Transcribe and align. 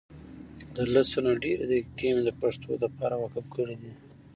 دلسونه 0.75 1.29
ډیري 1.43 1.65
دقیقی 1.71 2.09
مي 2.15 2.21
دپښتو 2.29 2.69
دپاره 2.85 3.15
وقف 3.23 3.45
کړي 3.55 3.75
دي 3.81 3.93